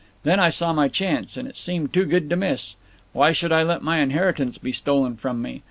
[0.23, 2.75] "Then I saw my chance, and it seemed too good to miss.
[3.13, 5.59] Why should I let my inheritance be stolen from me?